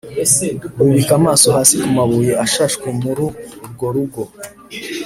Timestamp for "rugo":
3.93-4.23